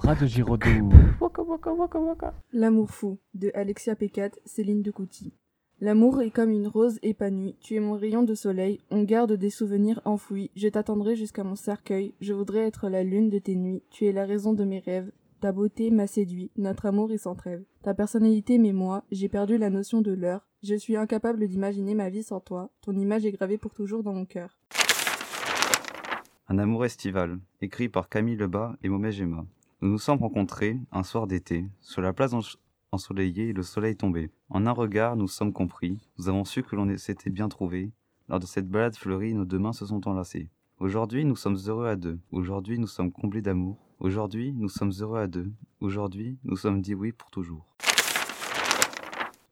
[0.00, 0.88] bras de Giraudoux.
[1.20, 2.34] Waka waka waka waka.
[2.54, 5.34] L'amour fou de Alexia Pécat, Céline de Couty.
[5.78, 9.50] L'amour est comme une rose épanouie, tu es mon rayon de soleil, on garde des
[9.50, 13.82] souvenirs enfouis, je t'attendrai jusqu'à mon cercueil, je voudrais être la lune de tes nuits,
[13.90, 15.10] tu es la raison de mes rêves,
[15.40, 17.62] ta beauté m'a séduit, notre amour est sans trêve.
[17.82, 22.22] Ta personnalité m'émoi, j'ai perdu la notion de l'heure, je suis incapable d'imaginer ma vie
[22.22, 24.58] sans toi, ton image est gravée pour toujours dans mon cœur.
[26.48, 29.44] Un amour estival, écrit par Camille Lebas et Momé Gemma.
[29.82, 32.34] Nous nous sommes rencontrés un soir d'été, sur la place
[32.92, 34.30] ensoleillée et le soleil tombé.
[34.50, 37.90] En un regard, nous sommes compris, nous avons su que l'on s'était bien trouvé.
[38.28, 40.50] Lors de cette balade fleurie, nos deux mains se sont enlacées.
[40.80, 42.18] Aujourd'hui, nous sommes heureux à deux.
[42.30, 43.78] Aujourd'hui, nous sommes comblés d'amour.
[44.00, 45.50] Aujourd'hui, nous sommes heureux à deux.
[45.80, 47.66] Aujourd'hui, nous sommes dit oui pour toujours.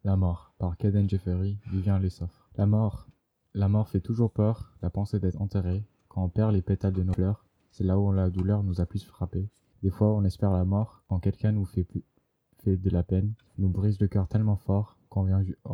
[0.04, 2.50] La mort, par Caden Jeffery, Vivien Lessoff.
[2.58, 3.08] La mort.
[3.54, 5.84] La mort fait toujours peur, la pensée d'être enterré.
[6.10, 8.86] Quand on perd les pétales de nos fleurs, c'est là où la douleur nous a
[8.86, 9.48] plus frappé.
[9.82, 12.04] Des fois, on espère la mort quand quelqu'un nous fait, plus,
[12.64, 15.26] fait de la peine, nous brise le cœur tellement fort qu'on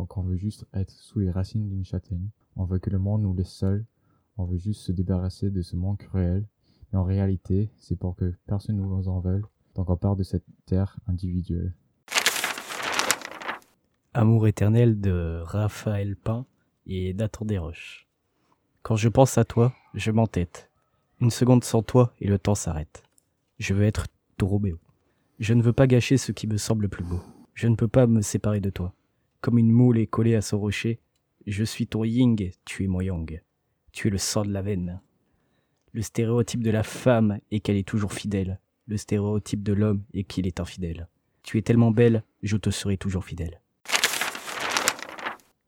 [0.09, 2.29] qu'on veut juste être sous les racines d'une châtaigne.
[2.57, 3.85] On veut que le monde nous laisse seuls.
[4.37, 6.47] On veut juste se débarrasser de ce monde cruel.
[6.93, 9.43] Mais en réalité, c'est pour que personne nous en veuille.
[9.75, 11.75] Donc on part de cette terre individuelle.
[14.13, 16.47] Amour éternel de Raphaël Pain
[16.87, 18.07] et Nathan Desroches.
[18.83, 20.71] Quand je pense à toi, je m'entête.
[21.21, 23.04] Une seconde sans toi et le temps s'arrête.
[23.59, 24.07] Je veux être
[24.45, 24.79] Roméo.
[25.39, 27.21] Je ne veux pas gâcher ce qui me semble le plus beau.
[27.55, 28.95] Je ne peux pas me séparer de toi.
[29.41, 31.01] Comme une moule est collée à son rocher,
[31.47, 33.43] je suis ton ying, tu es mon yang.
[33.93, 35.01] Tu es le sang de la veine.
[35.93, 38.61] Le stéréotype de la femme est qu'elle est toujours fidèle.
[38.87, 41.09] Le stéréotype de l'homme est qu'il est infidèle.
[41.43, 43.61] Tu es tellement belle, je te serai toujours fidèle.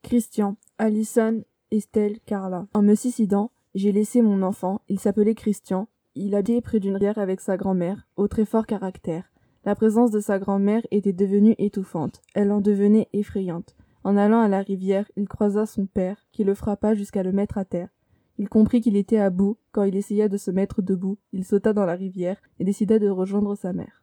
[0.03, 2.67] Christian, Alison, Estelle, Carla.
[2.75, 5.89] En me suicidant, j'ai laissé mon enfant, il s'appelait Christian.
[6.19, 9.31] Il habitait près d'une rivière avec sa grand-mère, au très fort caractère.
[9.67, 13.77] La présence de sa grand-mère était devenue étouffante, elle en devenait effrayante.
[14.03, 17.59] En allant à la rivière, il croisa son père, qui le frappa jusqu'à le mettre
[17.59, 17.91] à terre.
[18.39, 21.75] Il comprit qu'il était à bout, quand il essaya de se mettre debout, il sauta
[21.75, 24.03] dans la rivière et décida de rejoindre sa mère.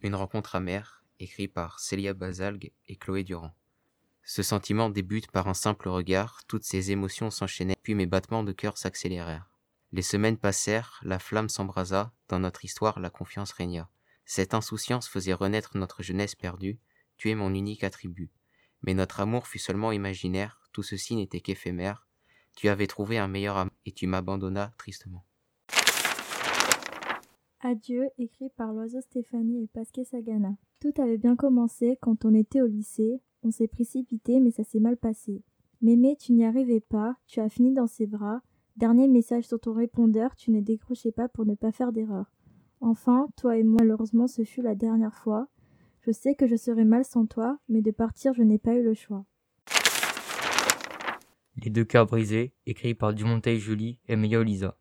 [0.00, 3.52] Une rencontre amère, écrit par Célia Basalgue et Chloé Durand.
[4.22, 8.52] Ce sentiment débute par un simple regard, toutes ces émotions s'enchaînaient, puis mes battements de
[8.52, 9.50] cœur s'accélérèrent.
[9.94, 13.88] Les semaines passèrent, la flamme s'embrasa, dans notre histoire la confiance régna.
[14.24, 16.80] Cette insouciance faisait renaître notre jeunesse perdue,
[17.16, 18.32] tu es mon unique attribut.
[18.82, 22.08] Mais notre amour fut seulement imaginaire, tout ceci n'était qu'éphémère.
[22.56, 25.24] Tu avais trouvé un meilleur amour et tu m'abandonnas tristement.
[27.60, 30.56] Adieu, écrit par l'oiseau Stéphanie et Pasquet Sagana.
[30.80, 33.20] Tout avait bien commencé quand on était au lycée.
[33.44, 35.44] On s'est précipité, mais ça s'est mal passé.
[35.82, 38.42] Mémé, tu n'y arrivais pas, tu as fini dans ses bras.
[38.76, 42.26] Dernier message sur ton répondeur, tu ne décrochais pas pour ne pas faire d'erreur.
[42.80, 45.46] Enfin, toi et moi, malheureusement, ce fut la dernière fois.
[46.00, 48.82] Je sais que je serais mal sans toi, mais de partir, je n'ai pas eu
[48.82, 49.24] le choix.
[51.62, 54.76] Les deux cœurs brisés, écrit par Dumonteil Julie et Mia Lisa.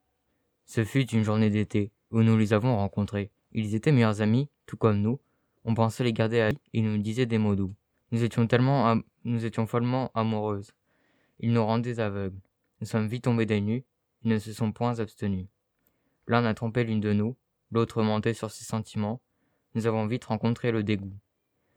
[0.65, 3.31] Ce fut une journée d'été où nous les avons rencontrés.
[3.51, 5.19] Ils étaient meilleurs amis, tout comme nous.
[5.65, 7.73] On pensait les garder à vie et ils nous disaient des mots doux.
[8.11, 10.71] Nous étions tellement, am- nous étions follement amoureuses.
[11.39, 12.39] Ils nous rendaient aveugles.
[12.83, 13.85] Nous sommes vite tombés des nues.
[14.23, 15.47] Ils ne se sont point abstenus.
[16.27, 17.37] L'un a trompé l'une de nous,
[17.71, 19.21] l'autre mentait sur ses sentiments.
[19.73, 21.13] Nous avons vite rencontré le dégoût.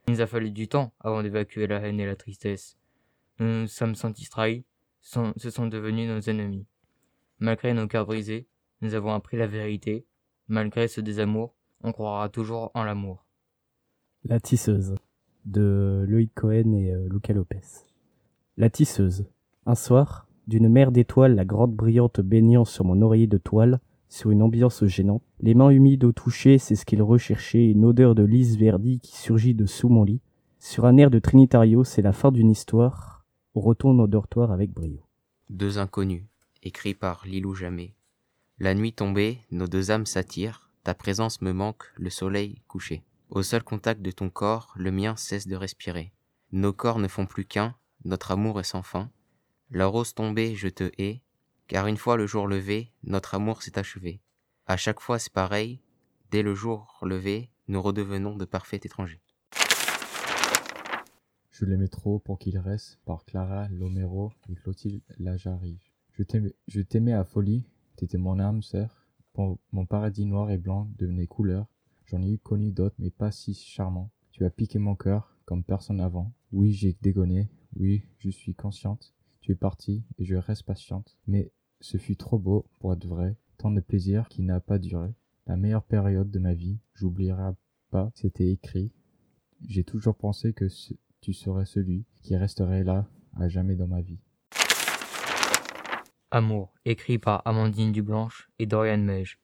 [0.09, 2.77] Il nous a fallu du temps avant d'évacuer la haine et la tristesse.
[3.39, 4.65] Nous nous sommes sentis trahis,
[5.00, 6.67] sont- se sont devenus nos ennemis.
[7.38, 8.49] Malgré nos cœurs brisés,
[8.81, 10.06] nous avons appris la vérité.
[10.49, 13.25] Malgré ce désamour, on croira toujours en l'amour.
[14.25, 14.97] La tisseuse
[15.44, 17.61] de Loïc Cohen et euh, Luca Lopez.
[18.56, 19.25] La tisseuse.
[19.67, 24.31] Un soir, d'une mer d'étoiles, la grande brillante baignant sur mon oreiller de toile, sur
[24.31, 28.23] une ambiance gênante, les mains humides au toucher, c'est ce qu'il recherchait, une odeur de
[28.23, 30.21] lys verdi qui surgit de sous mon lit.
[30.59, 33.25] Sur un air de Trinitario, c'est la fin d'une histoire.
[33.55, 35.01] On retourne au dortoir avec brio.
[35.51, 36.25] Deux inconnus,
[36.62, 37.95] écrit par Lilou Jamais.
[38.59, 43.03] La nuit tombée, nos deux âmes s'attirent, ta présence me manque, le soleil couché.
[43.29, 46.12] Au seul contact de ton corps, le mien cesse de respirer.
[46.53, 47.75] Nos corps ne font plus qu'un,
[48.05, 49.11] notre amour est sans fin.
[49.71, 51.23] La rose tombée, je te hais,
[51.67, 54.21] car une fois le jour levé, notre amour s'est achevé.
[54.67, 55.81] À chaque fois c'est pareil,
[56.31, 59.21] dès le jour levé, nous redevenons de parfaits étrangers.
[61.51, 65.81] Je l'aimais trop pour qu'il reste par Clara Lomero et Clotilde Lajarive.
[66.13, 67.65] Je t'aimais, à folie,
[67.97, 69.05] t'étais mon âme sœur.
[69.73, 71.67] Mon paradis noir et blanc devenait couleur.
[72.05, 74.13] J'en ai eu connu d'autres, mais pas si charmants.
[74.31, 76.33] Tu as piqué mon cœur comme personne avant.
[76.53, 77.49] Oui, j'ai dégonné.
[77.75, 79.16] Oui, je suis consciente.
[79.46, 81.16] Tu es parti et je reste patiente.
[81.28, 83.37] Mais ce fut trop beau pour être vrai.
[83.58, 85.14] Tant de plaisir qui n'a pas duré.
[85.46, 87.52] La meilleure période de ma vie, j'oublierai
[87.93, 88.90] pas, c'était écrit.
[89.69, 93.06] J'ai toujours pensé que ce- tu serais celui qui resterait là
[93.37, 94.19] à jamais dans ma vie.
[96.32, 99.38] Amour, écrit par Amandine Dublanche et Dorian Mej.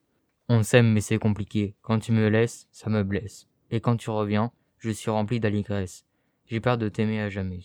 [0.48, 1.76] On s'aime mais c'est compliqué.
[1.80, 3.46] Quand tu me laisses, ça me blesse.
[3.70, 6.04] Et quand tu reviens, je suis rempli d'allégresse.
[6.46, 7.60] J'ai peur de t'aimer à jamais.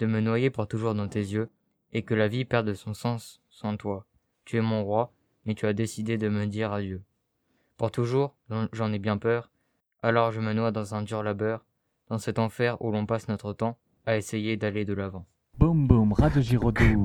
[0.00, 1.48] De me noyer pour toujours dans tes yeux,
[1.92, 4.06] et que la vie perde son sens sans toi.
[4.44, 5.12] Tu es mon roi,
[5.44, 7.02] mais tu as décidé de me dire adieu.
[7.76, 8.34] Pour toujours,
[8.72, 9.50] j'en- ai bien peur,
[10.02, 11.64] alors je me noie dans un dur labeur,
[12.08, 13.76] dans cet enfer où l'on passe notre temps
[14.06, 15.26] à essayer d'aller de l'avant.
[15.58, 17.04] Boum boum, Radio Giraudoux.